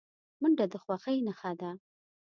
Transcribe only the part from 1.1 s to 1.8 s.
نښه ده